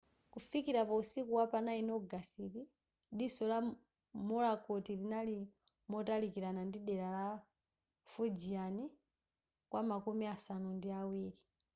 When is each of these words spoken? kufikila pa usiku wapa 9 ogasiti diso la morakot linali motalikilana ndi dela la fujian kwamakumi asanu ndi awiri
kufikila 0.31 0.85
pa 0.85 0.93
usiku 1.01 1.31
wapa 1.39 1.57
9 1.61 1.91
ogasiti 1.99 2.61
diso 3.17 3.43
la 3.51 3.57
morakot 4.29 4.85
linali 5.01 5.37
motalikilana 5.91 6.61
ndi 6.65 6.79
dela 6.87 7.09
la 7.19 7.27
fujian 8.11 8.75
kwamakumi 9.71 10.25
asanu 10.35 10.69
ndi 10.77 10.87
awiri 11.01 11.39